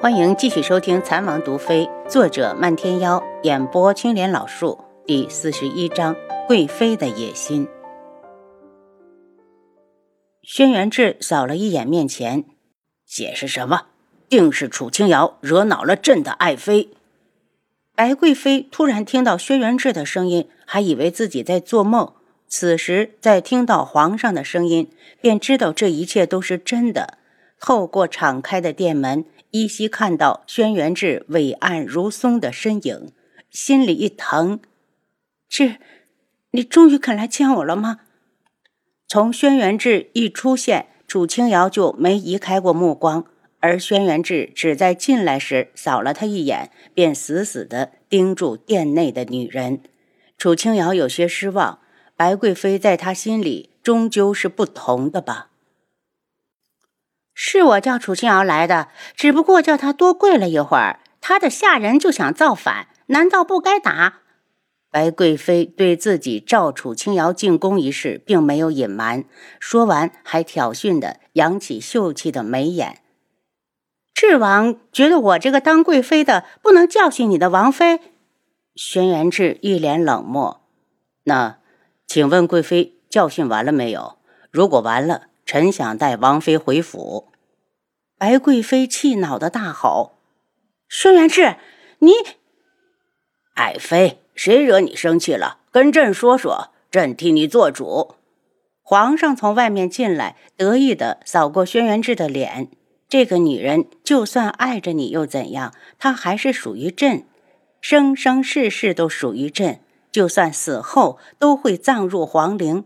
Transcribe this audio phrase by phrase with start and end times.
[0.00, 7.68] 欢迎继续收听《残王毒妃》，作者漫天妖，演播青莲老树，第四十一章：贵妃的野心。
[10.42, 12.46] 轩辕志扫了一眼面前，
[13.04, 13.88] 解释什么？
[14.30, 16.88] 定是楚清瑶惹恼了朕的爱妃。
[17.94, 22.14] 白贵妃突然听到轩辕志的声音，还以为自己在做梦。
[22.48, 24.90] 此时再听到皇上的声音，
[25.20, 27.18] 便知道这一切都是真的。
[27.60, 29.24] 透过敞开的殿门。
[29.52, 33.10] 依稀看到轩辕志伟岸如松的身影，
[33.50, 34.60] 心里一疼。
[35.48, 35.78] 志，
[36.52, 38.02] 你终于肯来见我了吗？
[39.08, 43.24] 从轩辕志一出现，楚清瑶就没移开过目光，
[43.58, 49.82] 而轩辕志只在进来时扫了他一眼，便死死地盯住殿内的女人。
[50.38, 51.80] 楚清瑶有些失望，
[52.14, 55.49] 白贵妃在他心里终究是不同的吧。
[57.42, 64.18] 是我叫楚清瑶来的，只不过叫他多跪了一会儿，他的下人就想造反，难道不该打？
[64.90, 69.24] 白贵妃对自己召楚清瑶进宫一事并没有隐瞒，
[69.58, 72.98] 说完还挑衅的扬起秀气的眉眼。
[74.12, 78.00] 智王觉得我这个当贵妃的不能教训你的王妃？
[78.74, 80.60] 轩辕志一脸冷漠。
[81.24, 81.56] 那，
[82.06, 84.18] 请问贵妃教训完了没有？
[84.50, 87.29] 如果完了，臣想带王妃回府。
[88.20, 90.18] 白贵妃气恼的大吼
[90.90, 91.56] ：“轩辕志，
[92.00, 92.12] 你
[93.54, 95.60] 爱妃，谁惹你生气了？
[95.70, 98.16] 跟朕说说，朕替你做主。”
[98.84, 102.70] 皇上从外面进来，得意的扫过轩辕志的脸。
[103.08, 105.72] 这个女人就算爱着你又怎样？
[105.98, 107.26] 她还是属于朕，
[107.80, 109.80] 生生世世都属于朕。
[110.12, 112.84] 就算死后，都会葬入皇陵。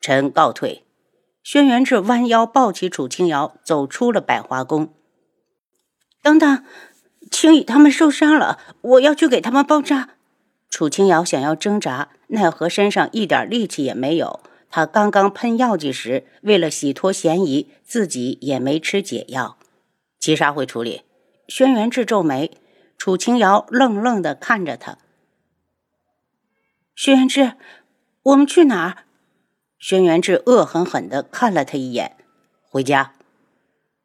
[0.00, 0.85] 臣告退。
[1.48, 4.92] 轩辕志弯腰抱起楚清瑶，走出了百花宫。
[6.20, 6.64] 等等，
[7.30, 10.08] 青羽他们受伤了，我要去给他们包扎。
[10.68, 14.40] 楚清瑶想要挣扎，奈何身上一点力气也没有。
[14.68, 19.56] 他刚刚喷药剂时，为了洗脱嫌疑，自己也没吃解药。
[20.18, 21.02] 七杀会处理。
[21.46, 22.50] 轩辕志皱眉，
[22.98, 24.98] 楚清瑶愣愣的看着他。
[26.96, 27.52] 轩辕志，
[28.24, 29.05] 我们去哪儿？
[29.78, 32.16] 轩辕志恶狠狠地看了他一眼，
[32.62, 33.12] 回家。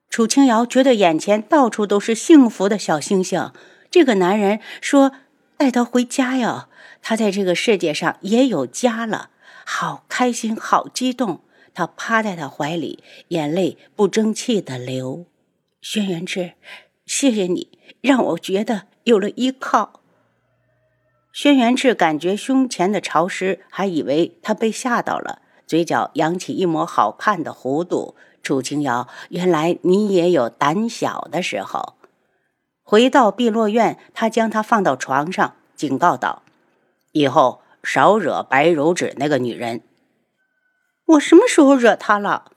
[0.09, 3.51] 楚清瑶觉得眼前到处都是幸福的小星星。
[3.89, 5.13] 这个男人说
[5.57, 6.67] 带她回家呀，
[7.01, 9.29] 她在这个世界上也有家了，
[9.65, 11.41] 好开心，好激动。
[11.73, 15.25] 她趴在他怀里，眼泪不争气的流。
[15.81, 16.53] 轩辕志，
[17.05, 20.01] 谢谢你，让我觉得有了依靠。
[21.31, 25.41] 轩辕志感觉胸前的潮湿，还以为他被吓到了。
[25.71, 31.93] 嘴角扬起一抹好看的弧度，楚清瑶，原来你也有胆小的时候。
[32.83, 36.43] 回到碧落院，他将她放到床上，警告道
[37.13, 39.79] ：“以后少惹白柔指那个女人。”
[41.07, 42.51] 我什么时候惹她了？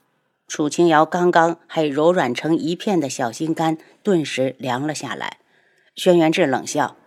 [0.49, 5.37] 楚清瑶刚刚还柔软成一片的小心肝，顿时凉了下来。
[5.95, 6.97] 轩辕志冷笑：“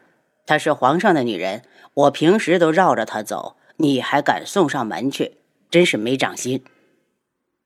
[0.48, 5.34] 她是皇上的女人，我平时都绕着她走，你还敢送上门去？”
[5.70, 6.64] 真是没长心！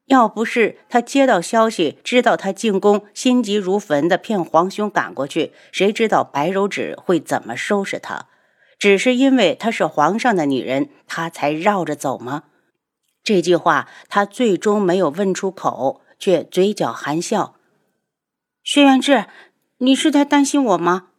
[0.06, 8.26] 要不是他接到消息，知道他进宫，心急如焚的骗皇兄赶过去，谁知道白柔指会怎么收拾他？
[8.78, 12.42] 只是因为她是皇上的女人，他才绕着走吗？
[13.22, 17.54] 这句话他最终没有问出口，却嘴角含笑。
[18.64, 19.26] 轩辕志，
[19.78, 21.10] 你是在担心我吗？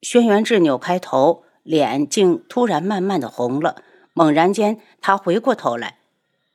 [0.00, 3.82] 轩辕志扭开头，脸竟突然慢慢的红了。
[4.14, 5.97] 猛然间，他回过头来。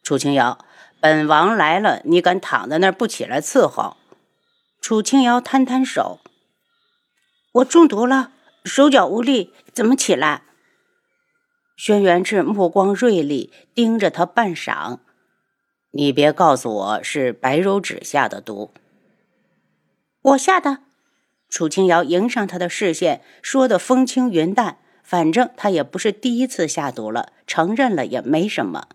[0.03, 0.58] 楚清瑶，
[1.00, 3.96] 本王来了，你敢躺在那儿不起来伺候？
[4.81, 6.19] 楚清瑶摊摊手
[7.53, 8.34] ：“我中毒了，
[8.66, 10.42] 手脚无力，怎么起来？”
[11.78, 15.00] 轩辕志目光锐利，盯着他半晌
[15.92, 18.74] ：“你别告诉我是白柔指下的毒。”
[20.22, 20.80] 我下的。
[21.48, 28.89] 楚清瑶迎上他的视线，说的风轻云淡：“反正他也不是第一次下毒了，承认了也没什么。”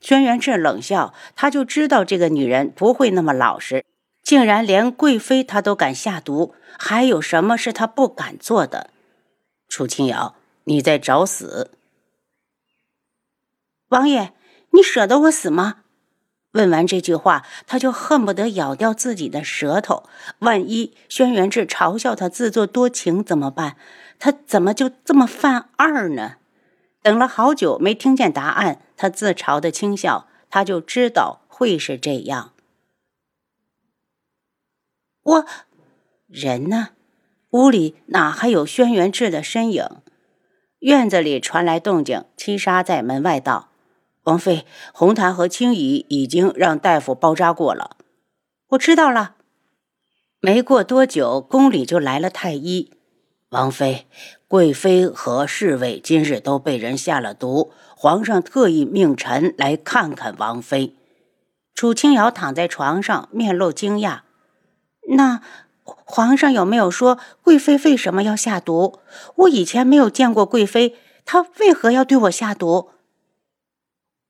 [0.00, 3.84] 轩辕志冷笑，他就知道这个女人不会那么老实，
[4.22, 8.90] 竟然连贵妃她都敢下毒，还有什么是她不敢做的？
[9.68, 11.72] 楚清瑶，你在找死！
[13.88, 14.32] 王爷，
[14.70, 15.82] 你舍得我死吗？
[16.52, 20.04] 问完这句话，他就恨不得咬掉自己的舌头。
[20.38, 23.76] 万一轩辕志嘲笑他自作多情怎么办？
[24.18, 26.36] 他怎么就这么犯二呢？
[27.02, 32.52] 等了好久没听见答案，他自嘲的轻笑，他就知道会是这样。
[35.22, 35.46] 我，
[36.26, 36.90] 人呢？
[37.50, 39.86] 屋里哪还有轩辕志的身影？
[40.80, 43.70] 院子里传来动静，七杀在门外道
[44.24, 47.96] ：“王妃，红檀和青姨已经让大夫包扎过了。”
[48.70, 49.36] 我知道了。
[50.40, 52.92] 没过多久，宫里就来了太医。
[53.50, 54.06] 王妃，
[54.48, 60.94] 贵妃和侍卫今日都被人下了毒，皇上特意命臣来看看王妃。
[61.74, 64.20] 楚清瑶躺在床上，面露惊讶。
[65.08, 65.40] 那
[65.84, 69.00] 皇上有没有说贵妃为什么要下毒？
[69.34, 70.94] 我以前没有见过贵妃，
[71.24, 72.90] 她为何要对我下毒？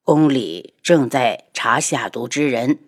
[0.02, 2.78] 宫里正在查下毒之人。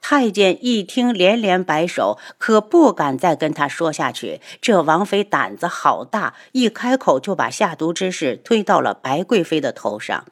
[0.00, 4.40] 太监一听，连连摆手，可不敢再跟他说下去。
[4.60, 10.24] 这王妃胆子好大，一开口就把下毒之事推到了白贵妃的头上。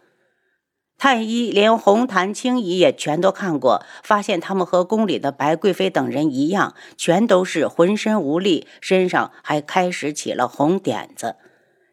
[0.96, 11.34] 太医连红檀、青仪也全都看过，发现他们和宫里的白贵妃等人一样，全都是浑身无力，身上还开始起了红点子。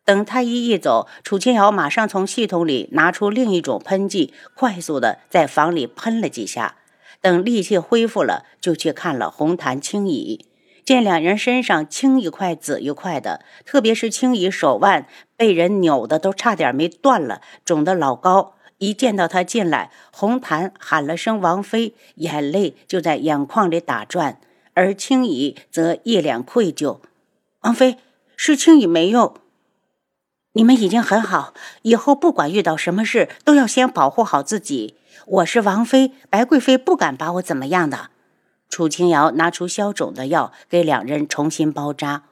[0.06, 6.76] 等太医一走，楚清瑶马上从系统里拿出另一种喷剂，快速的在房里喷了几下。
[7.22, 10.46] 等力气恢复了，就去看了红檀、青姨，
[10.84, 15.08] 见两人身上青一块紫一块的，特别是青姨手腕
[15.38, 18.56] 被人扭的都差点没断了，肿得老高。
[18.80, 24.42] 一见到他进来，红檀喊了声“王妃”，眼泪就在眼眶里打转，
[24.74, 26.98] 而青姨则一脸愧疚
[27.62, 27.98] ：“王妃，
[28.36, 29.36] 是青怡没用。
[30.54, 31.54] 你们已经很好，
[31.84, 34.96] 以后不管遇到什么事，都要先保护好自己。”
[35.28, 38.10] 我是王妃，白贵妃不敢把我怎么样的。
[38.70, 42.24] 楚清瑶拿出消肿的药，给两人重新包扎。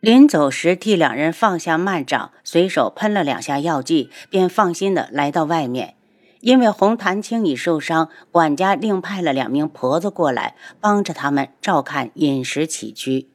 [0.00, 5.94] 临走时，替两人放下幔帐，随手喷了两下药剂，便放心的来到外面。
[6.40, 13.30] 因为红檀青已受伤，管家另派了两名婆子过来，帮着他们照看饮食起居。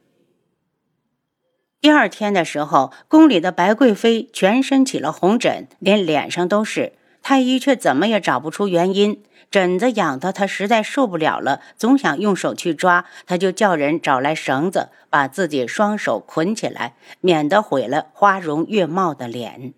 [1.82, 6.94] 第二天的时候，宫里的白贵妃全身起了红疹，连脸上都是。
[7.30, 9.22] 太医却怎么也找不出原因，
[9.52, 19.76] 疹子痒得他实在受不了了，总想用手去抓，他就叫人找来绳子，把自己双手捆起来，免得毁了花容月貌的脸。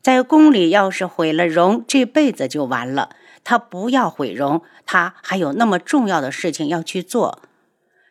[0.00, 3.10] 在宫里，要是毁了容，这辈子就完了。
[3.42, 7.42] 他不要毁容，他还有那么重要的事情要去做。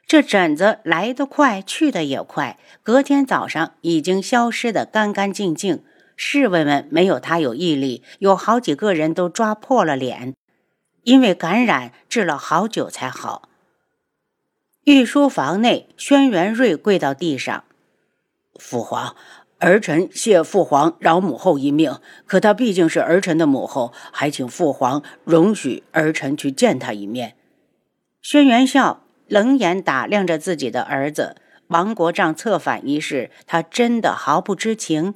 [0.05, 5.83] 这疹子来得快，去得也快，隔天早上已经消失得干干净净。
[6.19, 10.33] 侍卫们没有他有毅力，有好几个人都抓破了脸，
[11.03, 13.47] 因为感染治了好久才好。
[14.85, 17.65] 御书房内，轩辕睿跪到地上
[18.59, 19.15] ：“父皇，
[19.59, 21.99] 儿臣谢父皇饶母后一命。
[22.25, 27.35] 可她毕竟是儿臣的母后，还请父皇容许儿臣去见她一面。”
[28.23, 31.35] 轩辕笑冷眼打量着自己的儿子，
[31.67, 35.13] 王国丈策反一事，他真的毫不知情。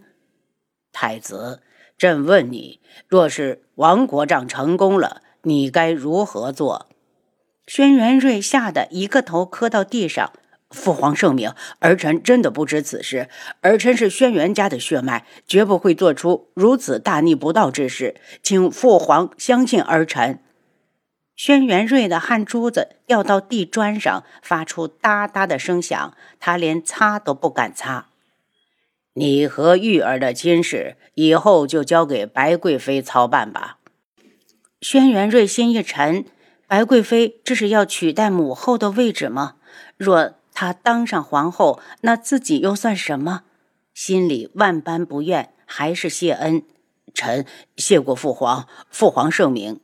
[0.91, 1.61] 太子，
[1.97, 6.87] 朕问你：若是王国丈成功了，你该如何做？
[7.67, 10.31] 轩辕睿吓得一个头磕到地上。
[10.69, 13.27] 父皇圣明，儿臣真的不知此事。
[13.61, 20.41] 儿臣是轩辕家的血脉，绝不会做出如此大逆不道之事，请父皇相信儿臣。
[21.35, 28.10] 轩辕睿的汗珠子掉到地砖上，发出哒哒的声响，他连擦都不敢擦。
[29.13, 33.77] 你和玉儿的亲事，以后就交给白贵妃操办吧。
[34.79, 36.25] 轩辕睿心一沉，
[36.65, 39.55] 白贵妃这是要取代母后的位置吗？
[39.97, 43.43] 若她当上皇后，那自己又算什么？
[43.93, 46.63] 心里万般不愿，还是谢恩。
[47.13, 49.81] 臣谢过父皇，父皇圣明。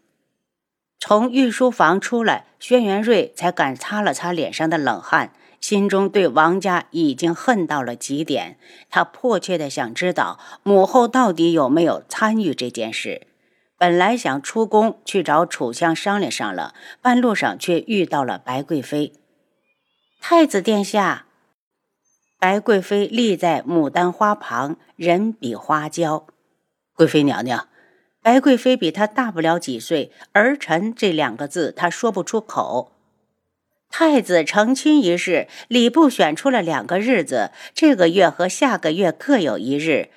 [0.98, 5.34] 从御书房出来，轩辕睿才敢擦了擦脸上的冷汗。
[5.60, 8.58] 心中对王家已经恨到了极点，
[8.90, 13.28] 他迫切的想知道母后到底有没有参与这件事。
[13.78, 19.14] 本来想出宫去找楚相商量商量，半路上却遇到了白贵妃。
[20.20, 21.26] 太子殿下，
[22.40, 26.26] 白贵妃立在牡丹花旁，人比花娇。
[26.96, 27.68] 贵妃娘娘，
[28.24, 32.94] 白贵妃比她大不了几岁，儿臣这两个字她说不出口。
[33.90, 40.10] 太子成亲一事，礼部选出了两个日子，这个月和下个月各有一日，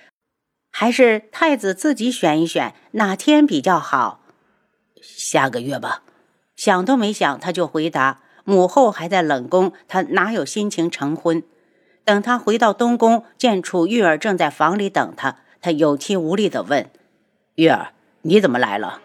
[0.70, 4.20] 还是太子自己选一选哪天比较好？
[5.00, 6.02] 下个月吧。
[6.56, 11.42] 想都没想，他就回答：“母后还在冷宫，他哪有心情成婚？”
[12.04, 16.90] 等他回到东宫，见楚玉儿正在房里等他，他有气无力地问
[17.56, 19.00] ：“玉儿，你怎么来了？”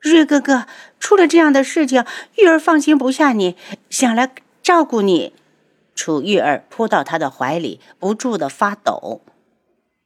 [0.00, 0.66] 瑞哥哥，
[0.98, 2.04] 出了这样的事情，
[2.36, 3.54] 玉儿放心不下你，
[3.90, 5.34] 想来照顾你。
[5.94, 9.20] 楚玉儿扑到他的怀里，不住的发抖。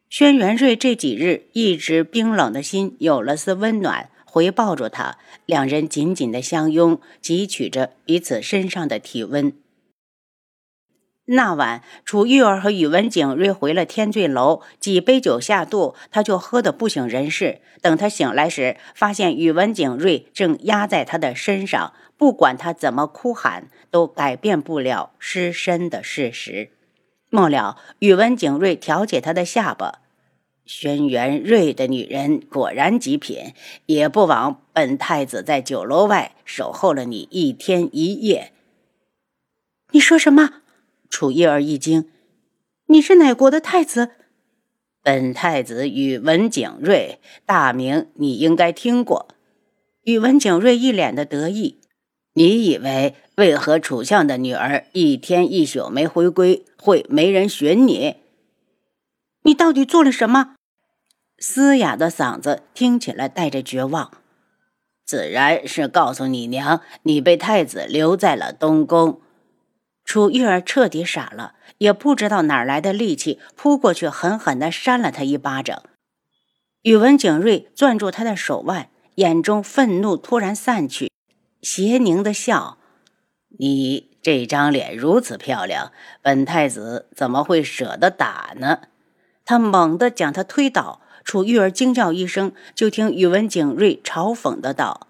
[0.08, 9.52] 轩辕瑞这几日一直冰冷的心有了丝温暖，回抱着他，两人紧紧的相拥，汲取着彼此身上的体温。
[11.26, 17.62] 那晚，楚玉儿和宇文景睿回了天醉楼，几杯酒下肚，他就喝得不省人事。
[17.80, 26.70] 等他醒来时，发现宇文景睿正压在他的身上，不管他怎么哭喊，都改变不了失身的事实。
[27.30, 30.00] 末了，宇文景睿挑起他的下巴
[30.66, 33.54] ：“轩辕睿的女人果然极品，
[33.86, 38.52] 也不枉本太子在酒楼外守候了你一天一夜。”
[39.92, 40.60] 你说什么？
[41.08, 42.08] 楚玉儿一惊
[42.86, 44.10] ：“你是哪国的太子？”
[45.02, 49.28] 本太子宇文景睿，大名你应该听过。
[50.04, 51.80] 宇文景睿一脸的得意
[52.34, 58.16] ：“你以为为何楚相的女儿一天一宿没回归，会没人寻你？
[59.42, 60.56] 你到底做了什么？”
[61.38, 64.10] 嘶哑的嗓子听起来带着绝望。
[65.04, 69.20] 自然是告诉你娘，你被太子留在了东宫。
[70.04, 75.82] 楚玉儿彻底傻了，也不知道哪来的力气，扑过去狠狠地扇了他一巴掌。
[76.82, 81.10] 宇文景睿攥住他的手腕，眼中愤怒突然散去，
[81.62, 82.76] 邪狞的笑
[83.58, 88.80] ：“你这张脸如此漂亮，本太子怎么会舍得打呢？”
[89.46, 95.08] 他猛地将他推倒，楚玉儿惊叫一声，就听宇文景睿嘲讽的道：“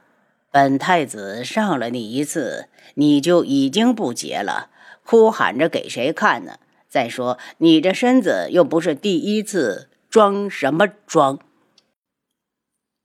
[0.53, 4.71] 本太子上了你一次，你就已经不结了。”
[5.05, 6.59] 哭喊着给谁看呢？
[6.89, 11.39] 再说你这身子又不是第一次，装什么装？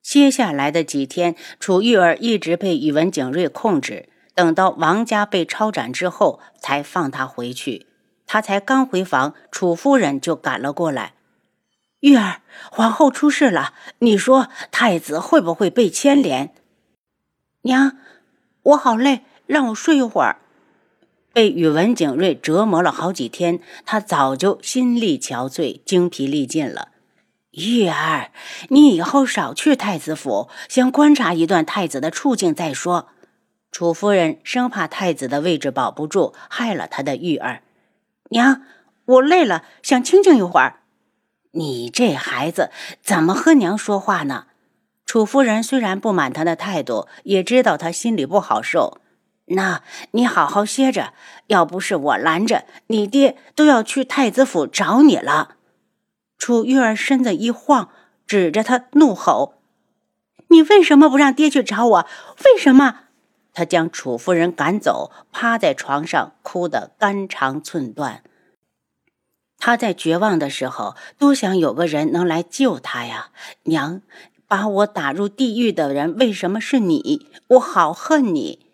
[0.02, 7.88] 接下来的几天，楚玉儿一直被宇文景睿控制，等到王家被抄斩之后，才放他回去。
[8.26, 11.14] 他才刚回房，楚夫人就赶了过来
[12.02, 12.42] ：“玉儿，
[12.72, 16.54] 皇后出事了，你说太子会不会被牵连？”
[17.64, 17.98] 娘，
[18.62, 20.38] 我好累，让我睡一会儿。
[21.34, 26.90] 被宇文景睿折磨了好几天，他早就心力憔悴、精疲力尽了。
[27.52, 28.32] 玉儿，
[28.70, 33.10] 你以后少去太子府，先观察一段太子的处境再说。
[33.72, 37.62] 楚夫人生怕太子的位置保不住，害了他的玉儿。
[38.30, 38.64] 娘，
[39.06, 40.82] 我累了，想清静一会儿。
[41.52, 42.70] 你这孩子
[43.04, 44.46] 怎么和娘说话呢？
[45.06, 49.00] 楚夫人虽然不满他的态度，也知道他心里不好受。
[49.50, 51.14] 那你好好歇着，
[51.48, 55.56] 要不是我拦着，你爹都要去太子府找你了。
[56.38, 57.90] 楚玉儿身子一晃，
[58.28, 59.56] 指着他怒吼
[60.50, 62.08] ：“你为什么不让爹去找我？
[62.46, 63.02] 为什么？”
[63.52, 68.24] 他将楚夫人赶走，趴在床上哭得肝肠寸断。
[69.58, 73.32] 他在绝望的时候，多想有个人能来救他呀！
[73.64, 74.02] 娘，
[74.48, 77.28] 把我打入地狱的人为什么是你？
[77.48, 78.69] 我好恨你！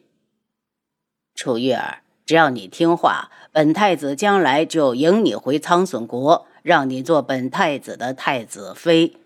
[1.35, 9.17] 楚玉儿，只要你听话，本太子将来就迎你回苍隼国，让你做本太子的太子妃。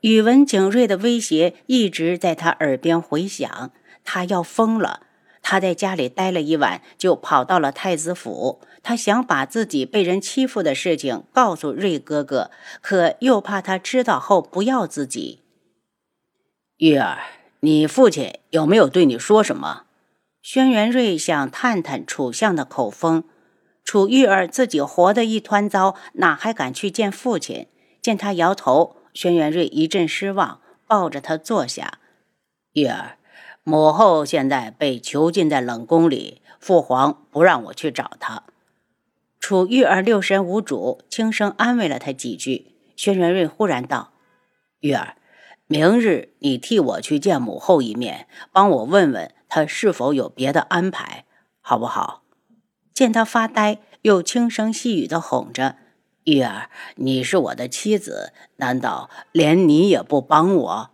[0.00, 3.70] 宇文景睿的威胁一直在他耳边回响，
[4.02, 5.02] 他要疯了。
[5.42, 8.60] 他在家里待了一晚，就跑到了太子府。
[8.82, 12.50] 他想把自己被人欺负的事情告诉瑞哥哥，
[12.80, 15.40] 可又怕他知道后不要自己。
[16.78, 17.18] 玉儿，
[17.60, 19.84] 你父亲有没有对你说什么？
[20.42, 23.24] 轩辕睿想探探楚相的口风，
[23.84, 27.66] 楚玉儿自己活得一团糟，哪还敢去见父亲？
[28.00, 31.98] 见他摇头，轩辕睿一阵失望，抱着他坐下。
[32.72, 33.18] 玉儿，
[33.62, 38.44] 母后现在被囚禁在冷宫里，父皇不让我去找她。
[39.38, 42.76] 楚玉儿六神无主，轻声安慰了他几句。
[42.96, 44.12] 轩辕睿忽然道
[44.80, 45.16] ：“玉儿，
[45.66, 51.26] 明日你替我去见母后一面，帮我问问。”他是否有别的安排，
[51.60, 52.22] 好不好？
[52.94, 55.76] 见他发呆，又轻声细语的哄着
[56.24, 60.90] ：“玉儿，你是我的妻子，难道连你也不帮我？”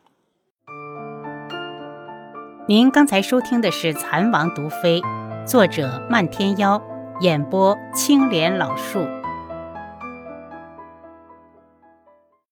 [2.69, 5.01] 您刚才收听的是《蚕王毒妃》，
[5.47, 6.83] 作者漫天妖，
[7.21, 9.07] 演播青莲老树。